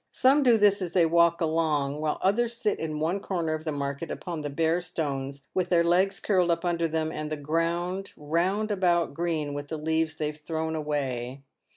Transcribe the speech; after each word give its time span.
Some 0.09 0.41
do 0.41 0.57
this 0.57 0.81
as 0.81 0.93
they 0.93 1.05
walk 1.05 1.41
along, 1.41 1.99
while 2.01 2.17
others 2.23 2.57
sit 2.57 2.79
in 2.79 2.97
one 2.99 3.19
corner 3.19 3.53
of 3.53 3.65
the 3.65 3.71
market 3.71 4.09
upon 4.09 4.41
the 4.41 4.49
bare 4.49 4.81
stones, 4.81 5.43
with 5.53 5.69
their 5.69 5.83
legs 5.83 6.19
curled 6.19 6.49
up 6.49 6.65
under 6.65 6.87
them, 6.87 7.11
and 7.11 7.29
the 7.29 7.37
ground 7.37 8.11
round 8.17 8.71
about 8.71 9.13
green 9.13 9.53
with 9.53 9.67
the 9.67 9.77
leaves 9.77 10.15
they 10.15 10.25
have 10.25 10.39
thrown 10.39 10.75
away. 10.75 11.43